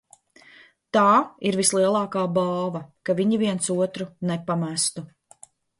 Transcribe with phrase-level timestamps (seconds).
[0.97, 1.03] Tā
[1.51, 5.11] ir vislielākā balva, ka viņi viens otru nepamestu.